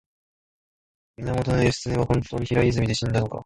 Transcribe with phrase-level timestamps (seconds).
[1.19, 3.39] 源義経は本当に平泉で死んだのか